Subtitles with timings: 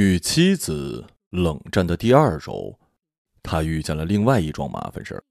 [0.00, 2.80] 与妻子冷战的第二周，
[3.42, 5.22] 他遇见了另外一桩麻烦事儿。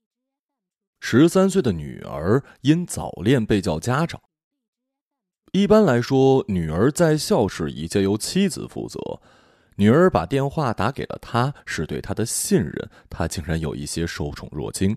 [0.99, 4.21] 十三岁的女儿因早恋被叫家长。
[5.53, 8.99] 一般来说，女儿在校事宜皆由妻子负责。
[9.77, 14.95] 女儿把电话打给了他，是对他的信任，他竟然有一些受宠若惊。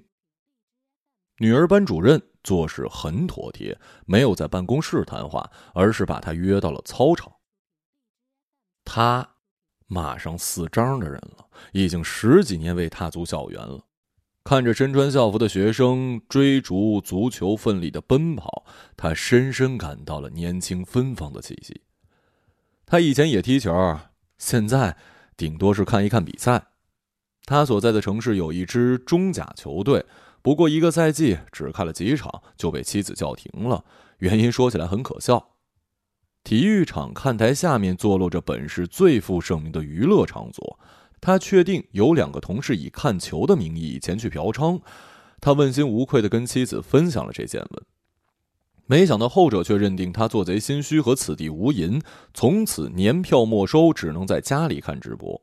[1.38, 7.32] 女儿班主任做事很妥帖，没有在办公室谈话，而是把他约到了操场。
[8.84, 9.26] 他。
[9.92, 13.84] 马上四张的人了，已经十几年未踏足校园了。
[14.42, 18.64] 看着身穿校服的学生追逐足球奋力的奔跑，
[18.96, 21.82] 他深深感到了年轻芬芳的气息。
[22.86, 23.70] 他以前也踢球，
[24.38, 24.96] 现在
[25.36, 26.68] 顶多是看一看比赛。
[27.44, 30.06] 他所在的城市有一支中甲球队，
[30.40, 33.84] 不过一个赛季只看了几场就被妻子叫停了，
[34.18, 35.51] 原因说起来很可笑。
[36.44, 40.78] 体育场看台下面坐落着本市最负盛名的娱乐场所，
[41.20, 44.80] 他确定有两个同事以看球的名义前去嫖娼，
[45.40, 47.82] 他问心无愧地跟妻子分享了这件闻，
[48.86, 52.02] 没想到后者却认定他做贼心虚和此地无银，
[52.34, 55.40] 从此年票没收，只能在家里看直播。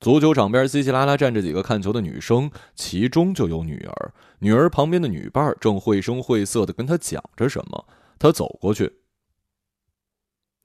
[0.00, 7.84] 足球场边稀稀拉拉站着几个看球的女生，其中就有女儿，女儿旁边的女伴正绘声绘色地跟他讲着什么，
[8.16, 8.97] 他走过去。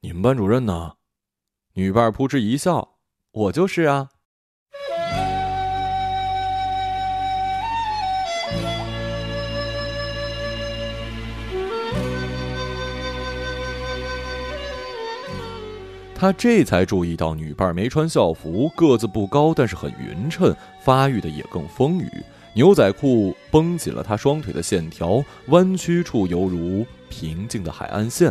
[0.05, 0.95] 你们班主任呢？
[1.75, 2.95] 女伴扑哧一笑
[3.31, 4.09] ：“我就是啊。”
[16.13, 22.11] 他这才注意到女伴没穿校服，个子不高，但是很匀称，发育的也更丰腴。
[22.53, 28.29] 牛仔裤绷紧了她双腿的线条，弯曲处犹如平静的海岸线。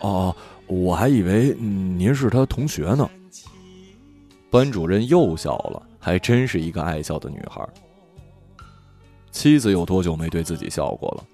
[0.00, 0.34] 哦。
[0.66, 3.08] 我还以为您是他同学呢。
[4.50, 7.66] 班主任又笑了，还真是一个爱笑的女孩。
[9.30, 11.24] 妻子有多久没对自己笑过了？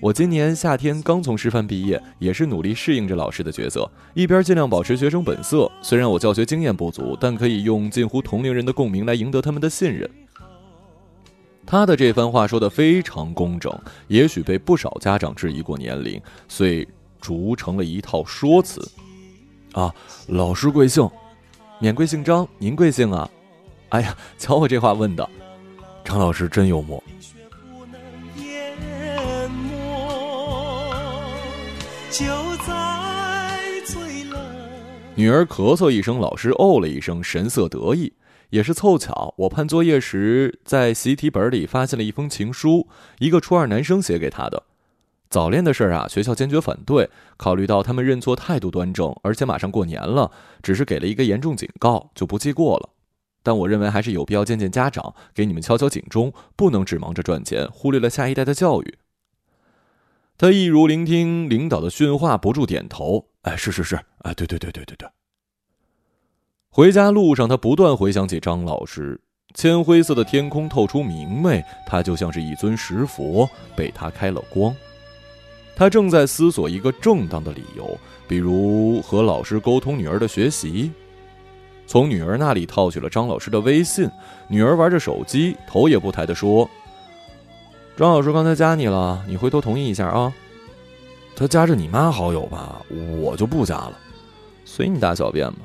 [0.00, 5.70] 我今年夏天刚从师范毕业，也是努力适应着老师的角色，一边尽量保持学生本色。
[5.80, 10.08] 虽然我教学经验不足，但可以用近乎同龄人的共鸣来赢得他们的信任。
[11.66, 16.86] 他的这番话说的非常工整，也许被不少家长质疑过年龄，所以。
[17.20, 18.80] 逐成了一套说辞，
[19.72, 19.94] 啊，
[20.26, 21.08] 老师贵姓？
[21.80, 23.30] 免贵姓张，您贵姓啊？
[23.90, 25.28] 哎呀，瞧我这话问的，
[26.04, 27.02] 张老师真幽默。
[35.14, 38.12] 女儿咳嗽一声，老师哦了一声，神色得意。
[38.50, 44.62] 也是凑巧，我判作业时在习题本里发现了一封情书，一个初二男生写给她的。
[45.30, 47.10] 早恋的事儿啊，学校坚决反对。
[47.36, 50.30] 考虑到他们认错态度端正，而且马上过年了，
[50.62, 52.90] 只是给了一个严重警告，就不记过了。
[53.42, 58.98] 但我认为还是有必要见见家长，给你们敲敲警钟，不能只忙着赚钱，忽略了下一代的教育。
[60.36, 63.26] 他一如聆听领导的训话，不住点头。
[63.42, 65.08] 哎，是是是，哎，对对对对对对。
[66.70, 69.20] 回家路上，他不断回想起张老师。
[69.54, 74.74] 铅灰色的天空透出明媚，他就像是一尊石佛，被他开了光。
[75.78, 77.96] 他正在思索一个正当的理由，
[78.26, 80.90] 比如和老师沟通女儿的学习。
[81.86, 84.10] 从女儿那里套取了张老师的微信，
[84.48, 86.68] 女儿玩着手机，头也不抬的说
[87.96, 90.34] ：“张老师刚才加你了，你回头同意一下啊。”
[91.36, 92.82] 他加着你妈好友吧，
[93.20, 93.96] 我就不加了，
[94.64, 95.60] 随你大小便吧。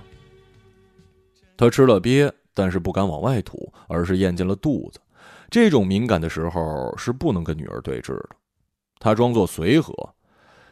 [1.58, 5.00] 他吃了鳖，但是不敢往外吐，而是咽进了肚子。
[5.50, 8.30] 这种敏感的时候是不能跟女儿对峙的。
[9.04, 9.94] 他装作随和，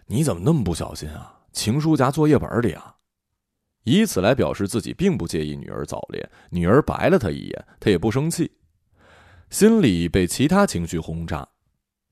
[0.06, 1.42] 你怎么那么不小心啊？
[1.52, 2.96] 情书夹作业本里啊，
[3.84, 6.30] 以此来表示自己并不介意女儿早恋。
[6.50, 8.50] 女儿白了他一眼，他也不生气，
[9.50, 11.46] 心里被其他情绪轰炸。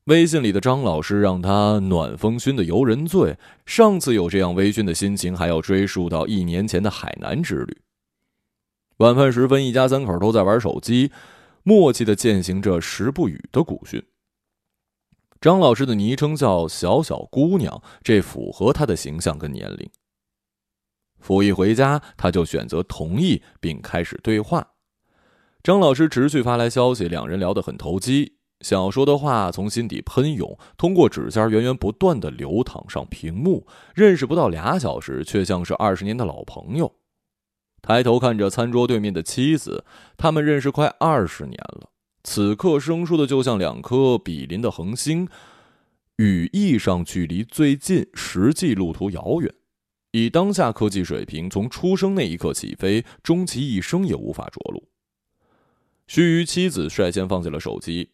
[0.04, 3.38] 微信里的张老师让他暖风熏得游人醉。
[3.64, 7.78] 上次有这样微醺的心情，还要追溯到一年前的海南之旅。
[8.98, 11.10] 晚饭时分，一家三口都在玩手机，
[11.62, 14.02] 默契的践行着“食不语”的古训。
[15.40, 19.88] 张老师的昵称叫“小小姑娘”，这符合她的形象跟年龄。
[21.18, 24.74] 甫一回家，他就选择同意，并开始对话。
[25.62, 33.66] 张老师持续发来消息，两人聊得很投机，想说的话从心底喷涌，通过指尖源源不断的流淌上屏幕。
[33.94, 36.94] 认识不到俩小时，却像是二十年的老朋友。
[37.80, 39.86] 抬头看着餐桌对面的妻子，
[40.18, 41.88] 他们认识快二十年了。
[42.32, 45.26] 此刻生疏的就像两颗比邻的恒星，
[46.18, 49.52] 语义上距离最近，实际路途遥远。
[50.12, 54.88] 以当下科技水平，从出生那一刻起飞，终其一生也无法着陆。
[56.06, 58.10] 须臾，妻子率先放下了手机。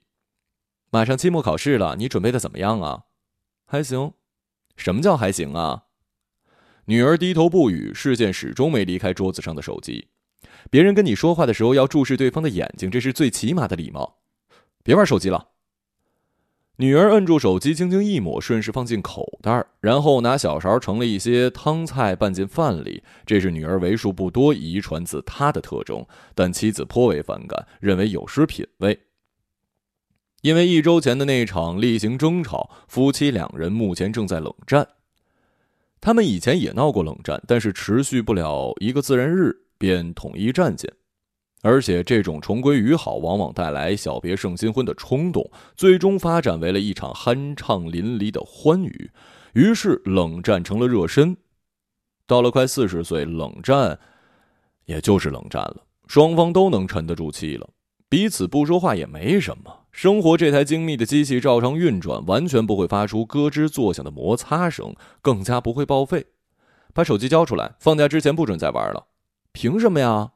[0.88, 3.02] 马上期末考试了，你准备的怎么样啊？
[3.66, 4.14] 还行。
[4.78, 5.82] 什么叫还行啊？
[6.86, 10.08] 女儿低头不语，视线始终没离开桌子上的手机。
[10.70, 14.18] 别人跟你说话的时候要注视对方的眼睛，这是最起码的礼貌。
[14.82, 15.48] 别玩手机了。
[16.78, 23.02] 女儿摁住手机，轻轻一抹，顺势放进口袋，然后拿小勺盛了一些汤菜拌进饭里。
[23.24, 26.04] 这是女儿为数不多遗传自她的特征，
[26.34, 28.98] 但妻子颇为反感，认为有失品味。
[30.42, 34.86] 因为一周前的那场例行争吵，夫妻两人目前正在冷战。
[35.98, 40.92] 他们以前也闹过冷战，但是持续不了一个自然日便统一战线。
[41.62, 49.10] 而且这种重归于好，往往带来小别胜新婚的冲动，最终发展为了一场酣畅淋漓的欢愉。
[49.54, 51.36] 于是冷战成了热身。
[52.26, 53.98] 到了快四十岁，冷战
[54.84, 57.68] 也就是冷战了，双方都能沉得住气了，
[58.08, 59.86] 彼此不说话也没什么。
[59.90, 66.26] 生活这台精密的机器照常运转，完全不会发出咯吱作响的摩擦声，更加不会报废。
[66.92, 69.06] 把手机交出来，放假之前不准再玩了。
[69.58, 70.32] 凭什么呀？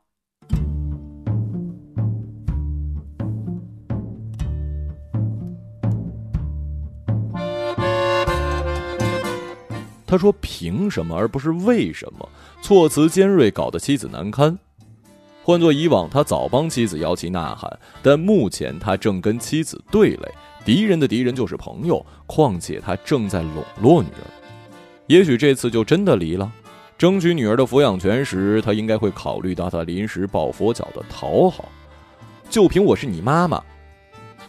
[10.06, 12.26] 他说：“凭什么，而不是为什么？”
[12.64, 14.58] 措辞尖锐，搞得妻子难堪。
[15.44, 20.34] 换做以往，他早帮妻子摇旗呐喊，但目前他正跟妻子对垒，
[20.64, 22.04] 敌人的敌人就是朋友。
[22.24, 24.24] 况且他正在笼络女儿，
[25.08, 26.50] 也许这次就真的离了。
[27.00, 31.66] 争取女儿的抚养权时，他应该会考虑到他临时抱佛脚的讨好。
[32.50, 33.58] 就凭我是你妈妈，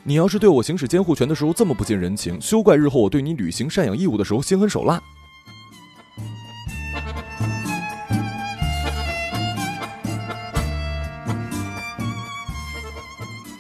[0.03, 5.01] 你要是对我行使监护权的时候这么不近人情，休怪日后我对你履行赡养义务的时候心狠手辣。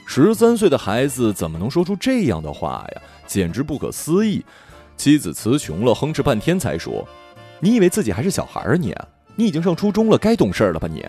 [0.05, 3.01] 十三岁的孩子怎么能说出这样的话呀？
[3.25, 4.43] 简直不可思议！
[4.97, 7.07] 妻子词穷了，哼哧半天才说
[7.63, 8.73] ：“你以为自己还是小孩啊？
[8.73, 8.95] 你，
[9.35, 10.87] 你已经上初中了，该懂事了吧？
[10.91, 11.05] 你。”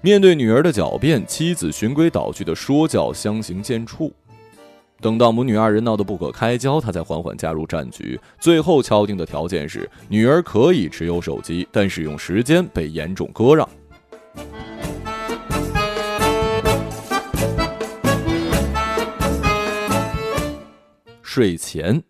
[0.00, 4.10] 面对女儿的狡辩，妻子循规蹈矩的说教相形见绌。
[5.00, 8.18] 等到母女二人闹得不可开交，他才缓缓加入战局。
[8.40, 13.68] 最后敲定的条件是，女儿可以持有手机，但使用时间被严重割让。
[21.22, 22.02] 睡前，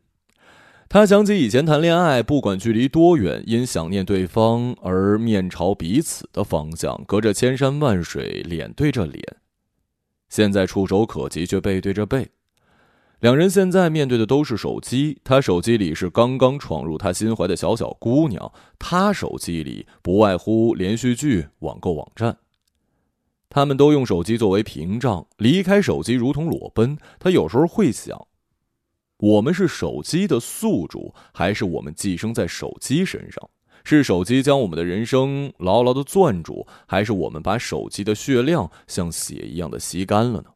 [0.90, 9.22] 他想起以前谈恋爱，不管距离多远，因想念对方而面朝彼此的方向，隔着千山万水，脸对着脸。
[10.30, 12.28] 现在触手可及，却背对着背。
[13.20, 22.38] 两人现在面对的都是手机，他手机里是刚刚闯入他心怀的小小姑娘，他手机里不外乎连续剧、网购网站。
[23.50, 26.96] 他们都用手机作为屏障，离开手机如同裸奔。
[27.18, 28.26] 他有时候会想。
[29.18, 33.50] 我们是手机的宿主，还是我们寄生在手机身上？
[33.84, 40.50] 是手机将我们的人生牢牢的攥住，还是我们把手机的血量像血一样的吸干了呢？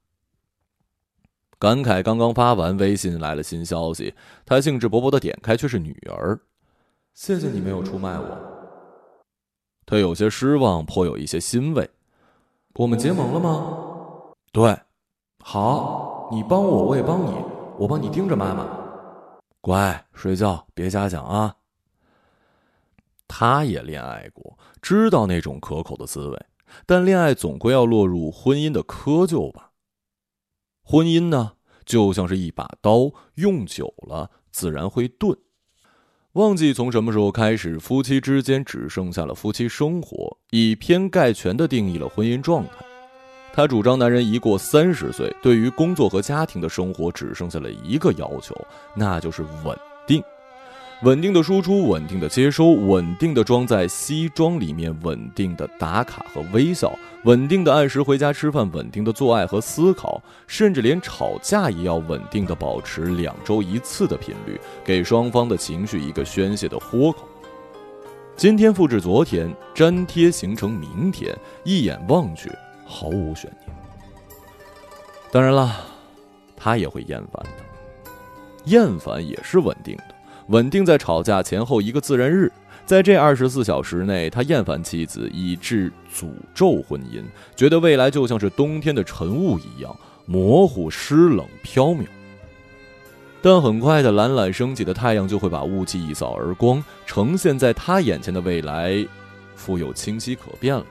[1.58, 4.12] 感慨刚刚发完，微信来了新消息，
[4.44, 6.38] 他兴致勃勃的点开，却是女儿。
[7.14, 8.38] 谢谢你没有出卖我。
[9.86, 11.88] 他有些失望，颇有一些欣慰。
[12.74, 13.78] 我们结盟了吗？
[14.52, 14.76] 对。
[15.38, 17.51] 好，你帮我，我也帮你。
[17.78, 18.66] 我帮你盯着妈妈，
[19.60, 21.56] 乖，睡觉，别瞎想啊。
[23.26, 26.46] 他也恋爱过，知道那种可口的滋味，
[26.84, 29.70] 但恋爱总归要落入婚姻的窠臼吧。
[30.82, 31.52] 婚姻呢，
[31.84, 35.36] 就像是一把刀，用久了自然会钝。
[36.32, 42.91] 忘记从什么时候开始，夫妻之间只剩下了夫妻生活，以偏概全的定义了婚姻状态。
[43.52, 48.56] 他主张，男人一过三十岁，对于工作和家庭的生活只剩下了一个要求，
[48.94, 50.22] 那就是稳定。
[51.02, 67.28] 稳定的输出，稳定的接收，稳定的装在西装里面，稳定的打卡和微笑，稳定的按时回家吃饭，稳定的做爱和思考，甚至连吵架也要稳定的保持两周一次的频率，给双方的情绪一个宣泄的豁口。
[68.36, 72.48] 今天复制昨天，粘贴形成明天，一眼望去。
[72.92, 73.76] 毫无悬念。
[75.30, 75.74] 当然了，
[76.54, 77.50] 他也会厌烦的。
[78.66, 80.14] 厌烦也是稳定的，
[80.48, 82.52] 稳定在吵架前后一个自然日，
[82.84, 87.24] 在这二十四小时内，他厌烦妻子，以致诅咒婚姻，
[87.56, 89.96] 觉得未来就像是冬天的晨雾一样
[90.26, 92.06] 模糊、湿冷、飘渺。
[93.40, 99.04] 但很快的，懒懒升起的太阳就会把雾气一扫而光，呈现在他眼前的未来，
[99.56, 100.86] 富有清晰可辨了。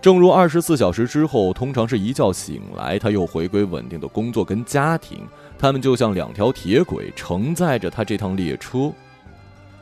[0.00, 5.18] 正如二十四小时之后，通常是一觉醒来，他又回归稳定的工作跟家庭，
[5.58, 8.90] 他们就像两条铁轨，承载着他这趟列车。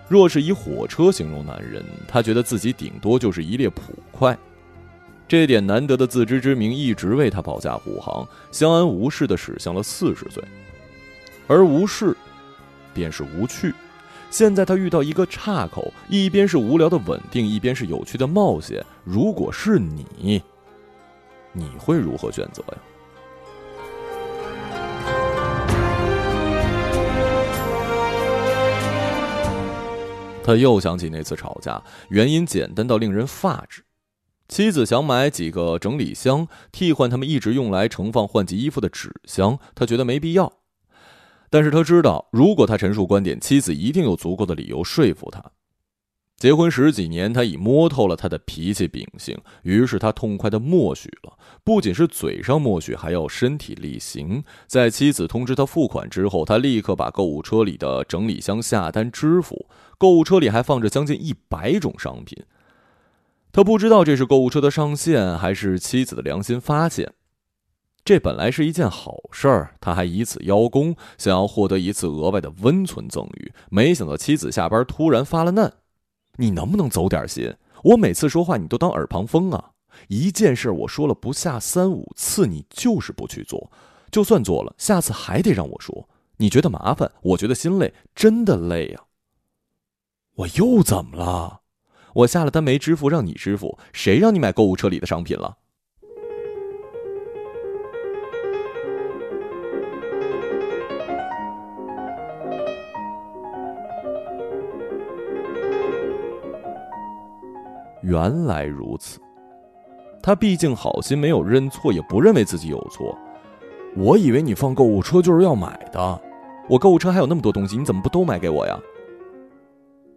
[0.09, 4.37] 若是以火车形容男人，他觉得自己顶多就是一列普快。
[5.29, 10.43] 这点难得的自知之明一直为他保驾护航，相安无事的驶向了四十岁。
[11.47, 12.17] 而无事，
[12.93, 13.73] 便是无趣。
[14.30, 18.85] 现在他遇到一个岔口，一边是无聊的稳定，一边是有趣的冒险。
[19.02, 20.42] 如果是你，
[21.52, 22.78] 你会如何选择呀？
[30.44, 33.82] 他又想起那次吵架，原因简单到令人发指。
[34.47, 40.52] 妻子想买几个整理箱，替换他们一直用来盛放换季衣服的纸箱，他觉得没必要。
[41.50, 45.43] 但是他知道，如果他陈述观点，妻子一定有足够的理由说服他。
[46.37, 54.45] 结婚十几年，他已摸透了他的脾气秉性，于是他痛快的默许了，不仅是嘴上默许，还要身体力行。
[54.69, 59.69] 在妻子通知他付款之后，他立刻把购物车里的整理箱下单支付。
[59.99, 62.45] 购物车里还放着将近一百种商品，
[63.50, 67.14] 他不知道这是购物车的上限，还是妻子的良心发现。
[68.09, 73.53] 这本来是一件好事儿，他还以此邀功，想要获得一次额外的温存赠与。
[73.69, 75.71] 没想到妻子下班突然发了难。
[76.37, 77.55] 你能不能走点心？
[77.85, 79.73] 我每次说话你都当耳旁风啊！
[80.09, 83.71] 一件事我说了不下三五次，你就是不去做。
[84.11, 86.09] 就算做了，下次还得让我说。
[86.38, 89.03] 你觉得麻烦，我觉得心累，真的累呀。
[90.37, 91.61] 我又怎么了？
[92.15, 95.59] 我下了单没支付，让你支付，谁让你买购物车里的商品了？
[108.09, 109.21] 原来如此，
[110.23, 113.15] 他毕竟好心没有认错，也不认为自己有错。
[113.95, 116.21] 我以为你放购物车就是要买的，
[116.71, 118.81] 我购物车还有那么多东西，你怎么不都买给我呀？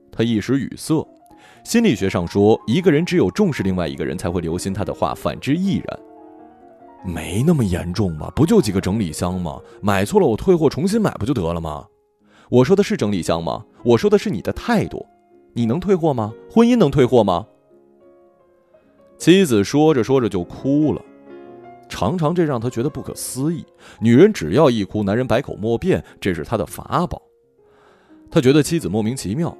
[0.10, 1.06] 他一时语塞。
[1.66, 6.00] 心理学上说，一个人只有重视另外一个人，才会留心他的话，反之亦然。
[7.04, 8.32] 没那么严重吧？
[8.34, 9.60] 不就几个整理箱吗？
[9.82, 11.86] 买错了我退货重新买不就得了吗？
[12.50, 13.66] 我说的是整理箱吗？
[13.84, 15.06] 我说的是你的态度。
[15.54, 16.32] 你能退货吗？
[16.50, 17.46] 婚姻能退货吗？
[19.22, 21.00] 妻子说着说着就哭了，
[21.88, 23.64] 常常这让他觉得不可思议。
[24.00, 27.22] 女人只要一哭，男人百口莫辩，这是他的法宝。
[28.32, 29.56] 他觉得妻子莫名其妙，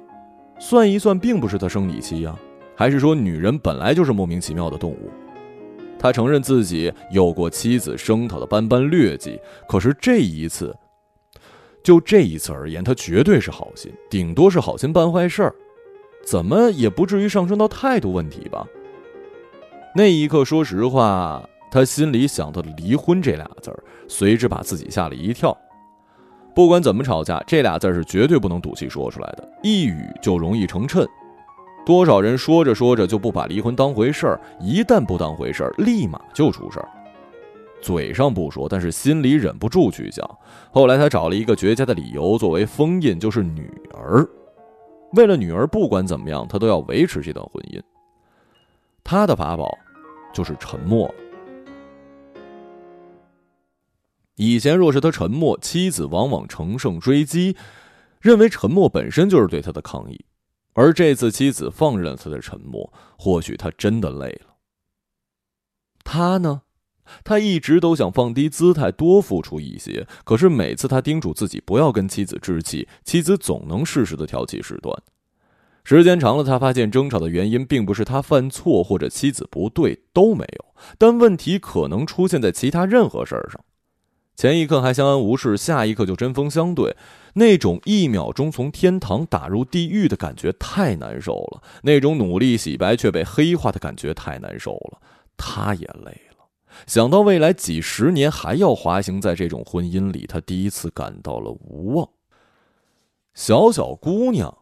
[0.58, 2.36] 算一算，并不是他生理期呀，
[2.74, 5.08] 还是说女人本来就是莫名其妙的动物？
[5.96, 9.38] 他承认自己有过妻子声讨的斑斑劣迹，
[9.68, 10.76] 可是这一次，
[11.84, 15.54] 就这一次而言，他绝对是好心，顶多是好心办坏事儿，
[16.26, 18.66] 怎么也不至于上升到态度问题吧？
[19.94, 25.56] 那一刻，说实话，他心里想到“离婚”这俩字儿，随之把自己吓了一跳。
[26.54, 31.06] 不管怎么吵架，这俩字是绝对不能赌气说出来的，一语就容易成谶。
[31.84, 36.88] 多少人说着说着就不把离婚当回事儿，一旦不当回事儿，立马就出事儿。
[37.82, 40.24] 嘴上不说，但是心里忍不住去想。
[40.70, 44.26] 后来他找了一个绝佳的理由作为封印，就是女儿。
[45.14, 47.78] 为了女儿，不管怎么样，他都要维持这段婚姻。
[49.04, 49.76] 他的法宝，
[50.32, 51.12] 就是沉默。
[54.36, 57.56] 以前若是他沉默，妻子往往乘胜追击，
[58.20, 60.24] 认为沉默本身就是对他的抗议。
[60.74, 64.56] 而这次妻子放任了他的沉默，或许他真的累了。
[66.02, 66.62] 他呢，
[67.22, 70.06] 他一直都想放低姿态，多付出一些。
[70.24, 74.96] 可是每次他叮嘱自己不要跟妻子置气，妻子总能适时的挑起事端。
[75.84, 80.74] 时间长了，他发现争吵的原因并不是他犯错或者妻子不对，都没有。
[80.96, 83.60] 但问题可能出现在其他任何事儿上。
[84.36, 86.96] 前一刻还相安无事，下一刻就针锋相对，
[87.34, 91.62] 那种一秒钟从天堂打入地狱的感觉太难受了。
[91.82, 95.00] 那种努力洗白却被黑化的感觉太难受了。
[95.36, 96.46] 他也累了，
[96.86, 102.08] 想到未来几十年还要滑行在这种婚姻里，他第一次感到了无望。
[103.34, 104.61] 小小姑娘。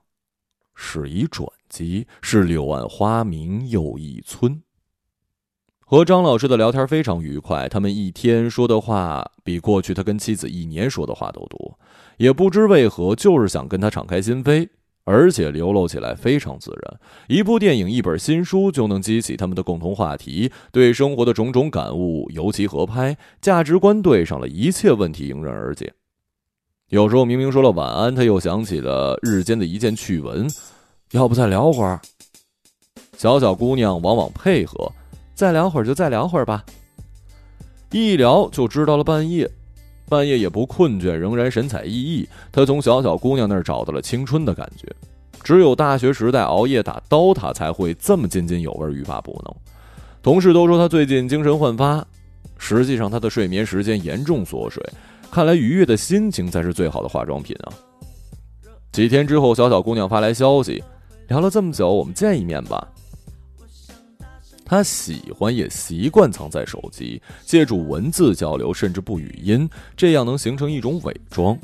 [0.83, 4.63] 是一转机，是柳暗花明又一村。
[5.79, 11.79] 和张老师的聊天非常愉快，他们一天说的话比过去他跟妻子一年说的话都多。
[12.17, 14.71] 也不知为何，就是想跟他敞开心扉，
[15.05, 17.01] 而且流露起来非常自然。
[17.29, 25.93] 一部电影、一本新书就能激起他们的共同话题，对生活的种种感悟尤其合拍，价值观对上了，一切问题迎刃而解。
[26.90, 30.50] 有时候明明说了晚安，他又想起了日间的一件趣闻，
[31.12, 32.00] 要不再聊会儿？
[33.16, 34.90] 小小姑娘往往配合，
[35.32, 36.64] 再聊会儿就再聊会儿吧。
[37.92, 39.49] 一聊就知道了半夜，
[40.09, 42.26] 半夜也不困倦，仍然神采奕奕。
[42.50, 44.88] 他从小小姑娘那儿找到了青春的感觉。
[45.44, 49.54] 只有大学时代熬夜打刀塔才会这么津津有味、欲罢不能。
[50.25, 52.04] 同事都说他最近精神焕发，
[52.59, 54.85] 实际上他的睡眠时间严重缩水。
[55.31, 57.73] 看来愉悦的心情才是最好的化妆品啊！
[58.93, 60.83] 几天之后，小小姑娘发来消息，
[61.29, 62.87] 聊了这么久，我们见一面吧。
[64.65, 71.57] 她喜欢也习惯藏在手机，借助文字交流，甚至不语音，这样能形成一种伪装。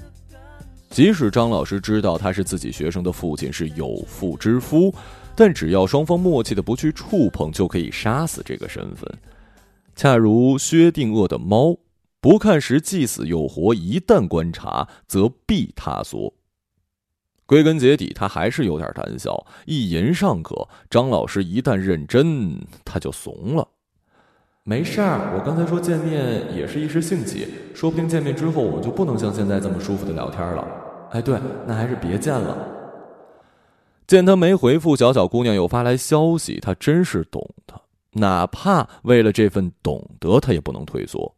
[0.90, 4.94] 即使张老师知道他是自己学生的父亲，是有妇之夫，
[5.34, 9.12] 但只要双方默契的不去触碰，就可以杀死这个身份。
[9.96, 11.76] 恰如薛定谔的猫。
[12.26, 16.34] 不看时既死又活，一旦观察则必塌缩。
[17.46, 20.66] 归根结底，他还是有点胆小，一言尚可。
[20.90, 23.68] 张老师一旦认真，他就怂了。
[24.64, 30.66] 没事儿，我刚才说见面也是一时兴起，说不定见面之后我们就不能像现在这么舒服的聊天了。
[31.12, 32.58] 哎，对，那还是别见了。
[34.08, 37.80] 见他没回复，小小姑娘又发来消息，他真是懂他，
[38.14, 41.35] 哪怕为了这份懂得，他也不能退缩。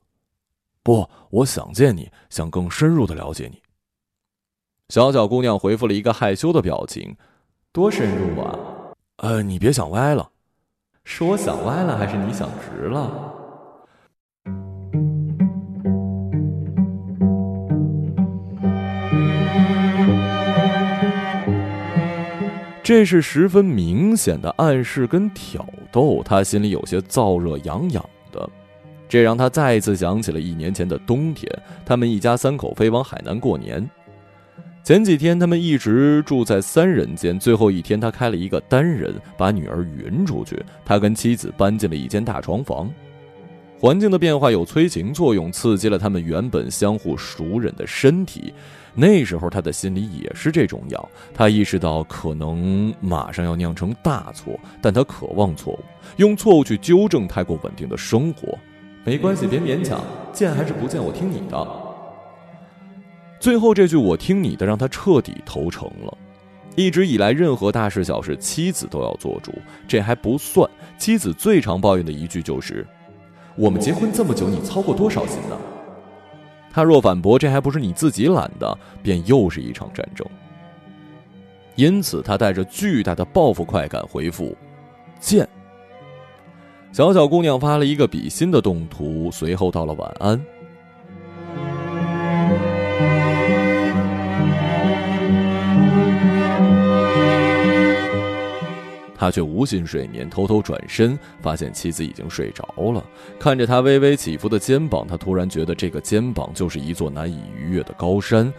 [0.82, 3.60] 不，我想见你，想更深入的了解你。
[4.88, 7.14] 小小姑娘回复了一个害羞的表情，
[7.72, 8.58] 多深入啊？
[9.18, 10.30] 呃，你别想歪了，
[11.04, 13.34] 是我想歪了，还是你想直了？
[22.82, 28.02] 这是十分明显的暗示跟挑逗，他心里有些燥热痒痒。
[29.08, 31.50] 这让他再次想起了一年前的冬天，
[31.84, 33.88] 他们一家三口飞往海南过年。
[34.84, 40.62] 前几天他们一直住在三人间，最后一天他开了一个单人，把女儿匀出去。
[40.84, 42.90] 他跟妻子搬进了一间大床房。
[43.78, 48.52] 环境的变化有催情作用，刺激了他们原本相互熟稔的身体。
[48.94, 55.80] 那时候他的心里也是这种药，他意识到可能马上要酿成大错，但他渴望错误，
[56.16, 58.58] 用错误去纠正太过稳定的生活。
[59.08, 61.66] 没关系，别勉强，见还是不见，我听你的。
[63.40, 66.18] 最后这句“我听你的”让他彻底投诚了。
[66.76, 69.50] 一直以来，任何大事小事，妻子都要做主，
[69.86, 70.68] 这还不算。
[70.98, 72.86] 妻子最常抱怨的一句就是
[73.56, 75.56] ：“我们结婚这么久，你操过多少心呢？”
[76.70, 80.26] 他若反驳：“这还不是你自己懒的”，便又是一场战争。
[81.76, 84.54] 因此，他带着巨大的报复快感回复
[85.18, 85.48] ：“见。”
[86.90, 90.40] 小小姑娘发了一个比心的动图，随后道了晚安。
[99.20, 103.04] 他却无心睡眠，偷偷转身，发现妻子已经睡着了。
[103.38, 108.52] 看着他微微起伏的肩膀，他突然觉得这个肩膀就是一座难以逾越的高山，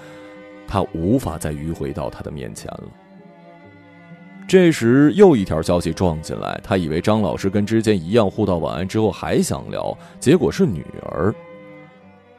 [0.67, 2.83] 他无法再迂回到他的面前了。
[4.49, 6.59] 这时，又一条消息撞进来。
[6.63, 11.31] 他以为张老师跟之前一样互道晚安之后还想聊，结果是女儿。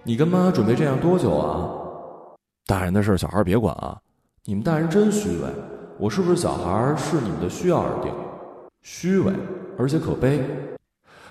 [0.02, 1.70] 你跟妈准备这样多久啊？
[2.66, 3.96] 大人的事小孩别管啊！
[4.44, 5.46] 你们大人真虚伪，
[6.00, 8.12] 我是不是小孩是你们的需要而定，
[8.82, 9.32] 虚伪
[9.78, 10.42] 而且可悲。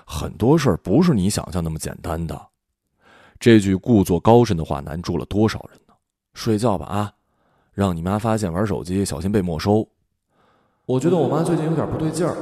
[0.06, 2.40] 很多事儿不是你想象那么简单的。
[3.38, 5.92] 这句故作高深的话难住了多少人呢？
[6.32, 7.12] 睡觉吧啊！
[7.74, 9.86] 让你妈发现玩手机，小心被没收。
[10.86, 12.34] 我觉得我妈最近有点不对劲儿，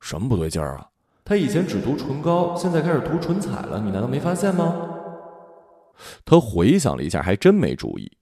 [0.00, 0.88] 什么不对劲儿啊？
[1.24, 4.74] 她以前只涂唇膏，现在开始涂唇彩了，你难道没发现吗？
[6.24, 8.12] 他回想了一下，还真没注意。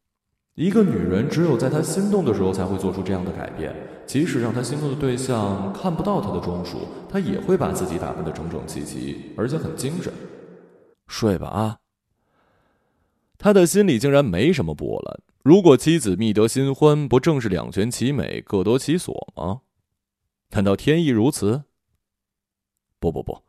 [0.54, 3.74] 一个女人只有在她心动的时候才会做出这样的改变，
[4.06, 6.78] 即使让她心动的对象看不到她的装束，
[7.10, 10.12] 她也会把自己打扮的整整齐齐，而且很精神。
[11.08, 11.78] 睡吧啊！
[13.37, 15.20] 他的心里竟然没什么波澜。
[15.44, 19.61] 如果妻子觅得新欢，不正是两全其美、各得其所吗？
[20.52, 21.64] 难道天意如此？
[22.98, 23.42] 不不不，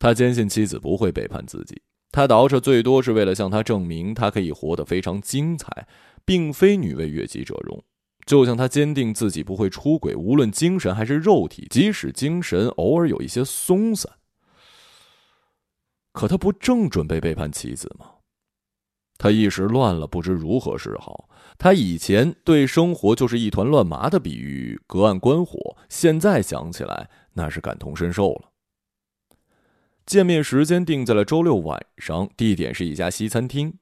[0.00, 1.80] 他坚信妻子不会背叛自己。
[2.10, 5.86] 他倒饬最多是为了向他证明，他可以活得非常精彩，
[6.24, 7.80] 并非女为悦己者容。
[8.26, 14.12] 就像他坚定自己不会出轨，无论精神还是肉体，即使精神偶尔有一些松散。
[16.10, 18.13] 可他不正准备背叛妻子吗？
[19.24, 21.30] 他一时乱了，不知如何是好。
[21.56, 28.50] 他以前对生活就是一团乱麻的比喻，隔岸观火，现在想起来，那是感同身受了。
[30.04, 33.78] 见面时间定在了周六晚上，地点是一家西餐厅。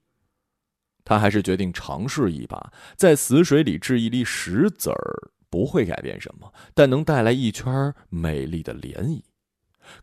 [1.04, 9.20] 他还是决定尝试一把，在死水里掷一粒石子儿，不会改变什么，但能带来一圈美丽的涟漪。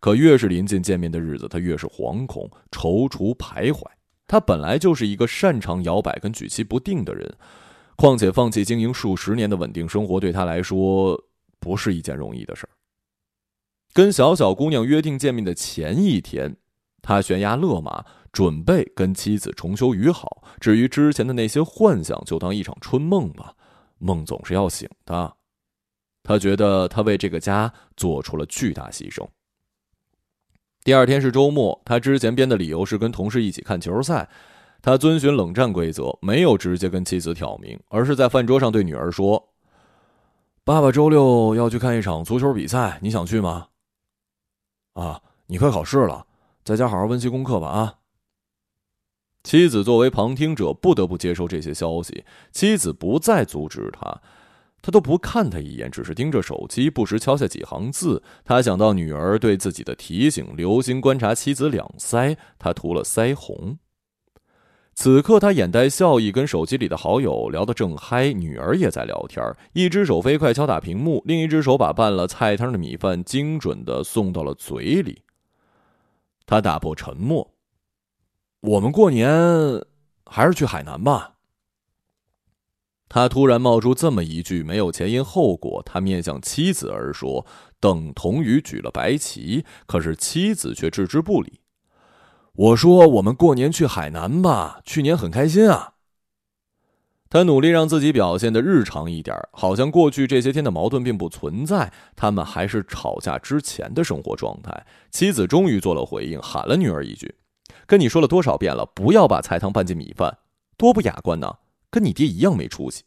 [0.01, 3.89] 可越是临近见面的日子，他越是惶恐、踌躇、徘徊。
[4.29, 7.35] 他本来就是一个擅长摇摆跟举棋不定的人，
[7.97, 11.21] 况且放弃经营数十年的稳定生活，对他来说
[11.59, 12.69] 不是一件容易的事儿。
[13.91, 16.55] 跟小小姑娘约定见面的前一天，
[17.01, 18.05] 他悬崖勒马。
[18.31, 20.43] 准备跟妻子重修于好。
[20.59, 23.55] 至于之前的那些幻想，就当一场春梦吧。
[23.97, 25.35] 梦总是要醒的。
[26.21, 29.27] 他觉得他为这个家做出了巨大牺牲。
[30.83, 34.29] 第二天是周末，他之前编的理由是跟同事一起看球赛。
[34.81, 39.49] 他遵循冷战规则，没有直接跟妻子挑明，而是在饭桌上对女儿说
[40.63, 43.67] ：“爸爸周六要去看一场足球比赛，你想去吗？”
[44.95, 46.25] 啊，你快考试了，
[46.63, 47.95] 在家好好温习功课吧啊。
[49.43, 52.23] 妻子作为旁听者，不得不接受这些消息。
[52.53, 54.21] 妻子不再阻止他，
[54.81, 58.21] 他都不看他一眼，只是盯着手机，不时敲下几行字。
[58.45, 63.77] 他想到女儿对自己的提醒，留心观察妻子两腮，他涂了腮红。
[64.95, 75.21] 此刻，他眼带笑意，跟手机里的好友聊得正嗨，女儿也在聊天，一只手飞快敲打屏幕，另一只手把拌了菜汤的米饭精准的送到了嘴里。
[76.45, 77.49] 他打破沉默。
[78.59, 79.31] 我们过年
[80.25, 81.35] 还是去海南吧。
[83.09, 85.81] 他突然冒出这么一句，没有前因后果。
[85.83, 87.45] 他面向妻子而说，
[87.79, 89.65] 等同于举了白旗。
[89.87, 91.59] 可是妻子却置之不理。
[92.53, 95.95] 我说：“我们过年去海南吧，去年很开心啊。”
[97.31, 104.85] 他努力让自己表现的日常一点，好像过去这些天的矛盾并不存在，他们还是吵架之前的生活状态。
[105.11, 107.35] 妻子终于做了回应，喊了女儿一句。
[107.85, 110.39] 跟你说了多少遍了，不要把菜汤拌进米饭，
[110.75, 111.55] 多不雅观呢！
[111.91, 113.03] 跟你爹一样没出息。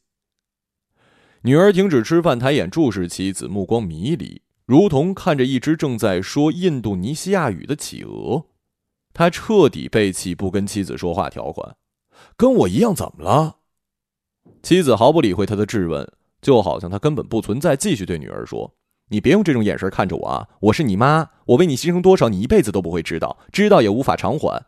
[1.42, 8.46] 女儿停止吃饭，抬眼注视妻子，目光迷离，如同看着一只正在说印度尼西亚语的企鹅。
[9.12, 11.76] 他彻底背弃不跟妻子说话条款。
[12.36, 13.56] 跟我一样怎么了？
[14.62, 16.08] 妻子毫不理会他的质问，
[16.40, 18.74] 就好像他根本不存在，继续对女儿说。
[19.08, 20.48] 你别用这种眼神看着我啊！
[20.60, 24.64] 我是你妈，我为你牺牲多少，你一辈子都不会知道，知道也无法偿还。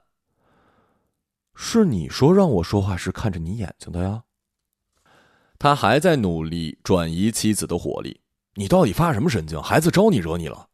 [1.54, 4.24] 是你说让我说话时看着你眼睛的呀。
[5.58, 8.20] 他还在努力转移妻子的火力。
[8.54, 9.60] 你到底发什么神经？
[9.62, 10.68] 孩子招你惹你了？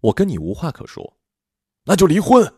[0.00, 1.16] 我跟你无话可说，
[1.84, 2.52] 那就离婚。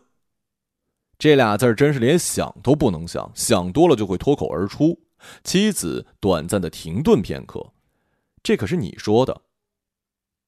[1.17, 4.99] 这俩字真是连想都不能想，想多了就会脱口而出。
[5.43, 7.73] 妻子短暂的停顿片刻，
[8.41, 9.43] 这可是你说的。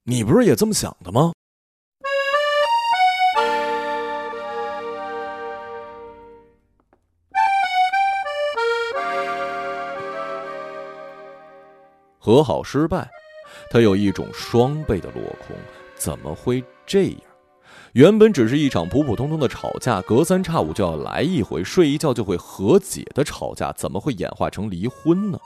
[0.04, 1.32] 你不是也这么想的吗？
[12.26, 13.08] 和好失败，
[13.70, 15.56] 他有一种双倍的落空。
[15.96, 17.20] 怎么会这样？
[17.94, 25.38] 原本只是一场普普通通的吵架，隔三差五就要来一回，睡一觉就会和解的吵架，怎么会演化成离婚呢？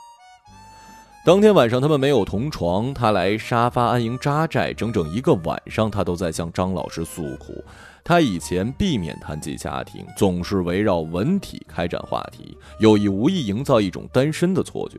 [1.25, 2.93] 当天晚上，他们没有同床。
[2.93, 7.61] 他来沙发安营扎寨，整整一个晚上，他都在向张老师诉苦。
[8.05, 14.97] 他以前避免谈及家庭，总是围绕文体开展话题，有意无意营造一种单身的错觉。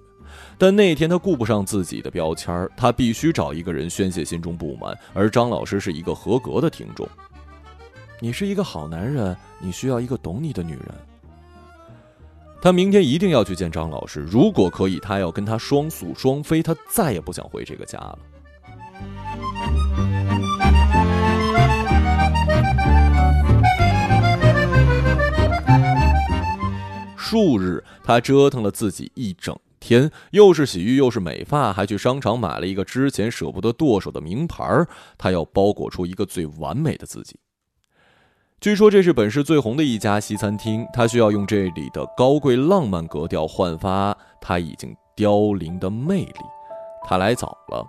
[0.59, 7.09] 但那天他顾不上自己的标签他必须找一个人宣泄心中不满，而张老师是一个合格的听众。
[8.21, 10.95] 你是一个好男人，你需要一个懂你的女人。
[12.63, 16.63] 他明天一定要去见张老师，如果可以，他要跟他双宿双飞。
[16.63, 18.19] 他再也不想回这个家了。
[27.17, 37.37] 数日，他折腾了自己一整天，又是洗浴，又是美发，还去商场买了一个之前舍不得剁手的名牌儿他要包裹出一个最完美的自己。
[38.61, 46.41] 据说这是本市最红的一家西餐厅，他需要用这里的高贵浪漫格调焕发他已经凋零的魅力。
[47.09, 47.83] 他来早了，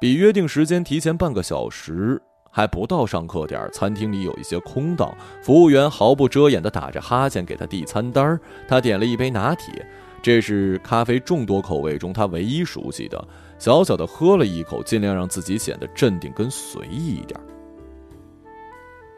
[0.00, 3.70] 比约定时间提前半个小时，还不到上课点儿。
[3.70, 9.86] 餐厅里有一些空档，服务员毫不遮掩地打着哈欠给他递餐单儿他点了一杯拿铁，
[10.22, 13.22] 这是咖啡众多口味中他唯一熟悉的。
[13.58, 17.38] 小小的喝了一口，尽量让自己显得镇定跟随意一点。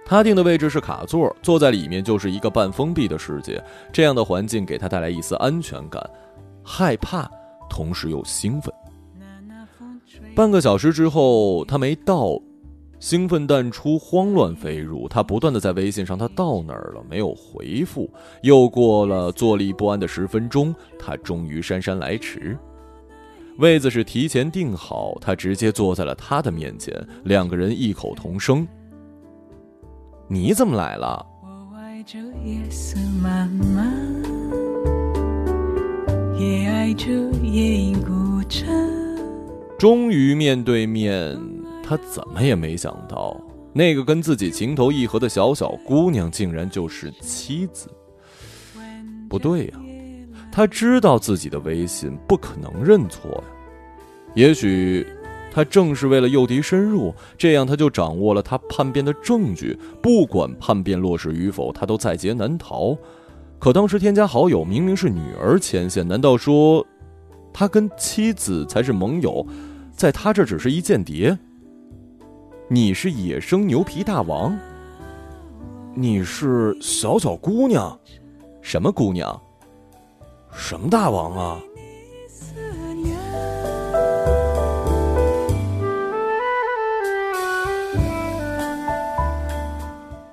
[0.06, 3.62] 他定的位置是卡座，坐在里面就是一个半封闭的世界。
[3.92, 6.02] 这样的环境给他带来一丝安全感，
[6.64, 7.30] 害怕，
[7.68, 8.72] 同时又兴奋。
[10.34, 12.40] 半个小时之后，他没到，
[13.00, 15.08] 兴奋淡出，慌乱飞入。
[15.08, 17.02] 他不断的在微信上，他到哪儿了？
[17.08, 18.08] 没有回复。
[18.42, 22.56] 又过了坐立不安的十分钟，他终于姗姗来迟。
[23.56, 28.68] 位子是提前定好，他直接坐在了他的面前，两个人异口同声
[30.28, 31.26] ：“你怎么来了？”
[39.78, 41.59] 终于面对面。
[41.90, 43.36] 他怎么也没想到，
[43.72, 47.90] 那个跟自己情投意合的小小姑娘，竟然就是妻子。
[49.28, 49.80] 不对呀，
[50.52, 53.44] 他知道自己的微信不可能认错呀。
[54.36, 55.04] 也许，
[55.50, 59.76] 他正是为了诱敌深入，这样他就掌握了他叛变的证据。
[60.00, 62.96] 不管叛变落实与否，他都在劫难逃。
[63.58, 66.86] 可当时添加好友明明是女儿牵线，难道说，
[67.52, 69.44] 他跟妻子才是盟友，
[69.92, 71.36] 在他这只是一间谍？
[72.72, 74.56] 你是野生牛皮大王，
[75.92, 77.98] 你是小小姑娘，
[78.62, 79.42] 什么姑娘？
[80.52, 81.60] 什么大王啊？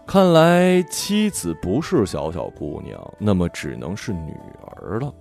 [0.05, 4.35] 看来妻子不是小小姑娘，那么只能是女
[4.75, 5.11] 儿了。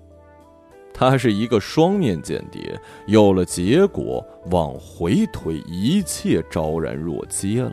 [0.99, 2.75] 他是一个双面间谍，
[3.07, 7.71] 有了结果，往回推，一切昭然若揭了。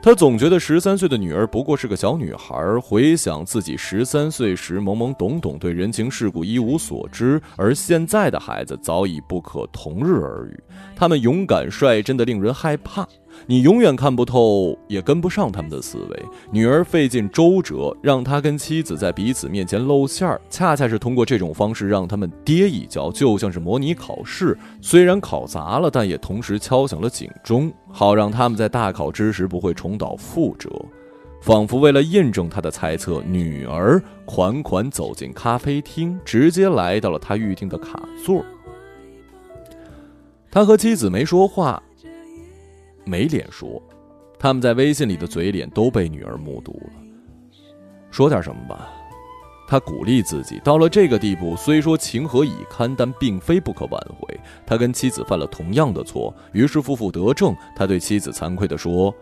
[0.00, 10.62] 他总觉得十三岁的女儿不过是个小女孩，回想自己十三岁时懵懵懂懂，对人情世故一无所知，而现在的孩子早已不可同日而语，
[10.94, 13.04] 他们勇敢率真的令人害怕。
[13.46, 16.22] 你永远看不透，也跟不上他们的思维。
[16.50, 24.56] 女儿费尽周折，让他跟妻子在彼此面前露馅儿，恰恰是通过这种方式让他们跌一跤，就像是模拟考试。
[24.80, 30.70] 虽然考砸了，但也同时敲响了警钟，好让他们在大考之时不会重蹈覆辙。
[31.40, 38.42] 仿佛为了印证他的猜测，女儿款款走进咖啡厅，直接来到了他预定的卡座。
[40.50, 41.82] 他和妻子没说话。
[43.04, 43.82] 没脸说，
[44.38, 47.00] 他们在微信里的嘴脸都被女儿目睹了。
[48.10, 48.88] 说点什么吧，
[49.66, 54.40] 他鼓励自己，到了这个地步，虽说情何以堪，但并非不可挽回。
[54.66, 57.56] 他跟妻子犯了同样的错，于是负负得正。
[57.74, 59.12] 他对妻子惭愧地说：“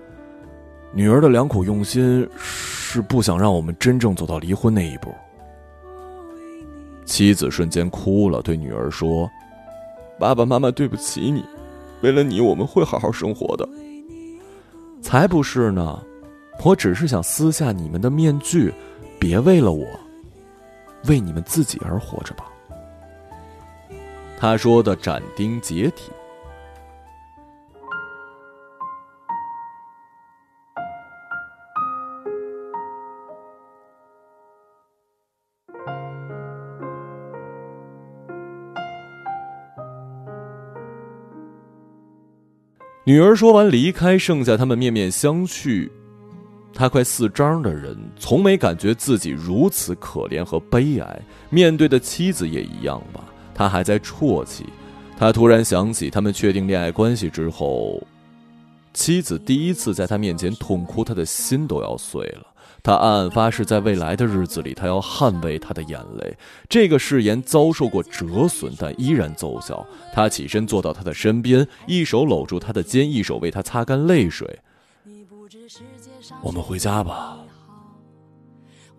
[0.92, 5.14] 女儿的良苦用心，是不想让我们真正走到离婚那一步。”
[7.06, 9.30] 妻子瞬间哭了，对女儿说
[10.20, 11.44] ：“爸爸妈妈，对不起你。”
[12.02, 13.68] 为了你，我们会好好生活的。
[15.00, 16.00] 才不是呢，
[16.64, 18.72] 我只是想撕下你们的面具，
[19.18, 19.86] 别为了我，
[21.06, 22.46] 为你们自己而活着吧。
[24.38, 26.12] 他说的斩钉截铁。
[43.04, 45.90] 女儿说完离开，剩下他们面面相觑。
[46.72, 51.22] 他快四张的人，从没感觉自己如此可怜和悲哀。
[51.50, 54.66] 面对的妻子也一样吧，他还在啜泣。
[55.18, 58.00] 他突然想起，他们确定恋爱关系之后，
[58.94, 62.46] 妻子第一次在他面前痛哭，他的心都要碎了。
[62.82, 66.36] 他暗暗发誓，在未来的日子里，他要捍卫他的眼泪。
[66.68, 69.86] 这个誓言遭受过折损，但依然奏效。
[70.12, 74.58] 他起身坐到她的身边，一手搂住她的肩，一手为她擦干泪水。
[76.42, 77.38] 我们回家吧。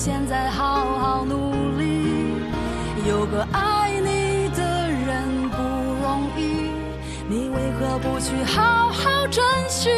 [0.00, 2.36] 现在好好努力。
[3.08, 6.70] 有个爱你的人不容易，
[7.28, 9.90] 你为何不去好好珍惜？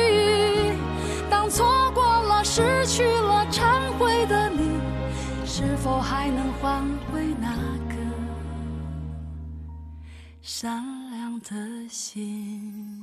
[1.29, 4.81] 当错过了、失去了、忏悔的你。
[5.45, 6.83] 是否还能换
[7.13, 7.51] 回那
[7.91, 7.95] 个
[10.41, 13.03] 善良的心？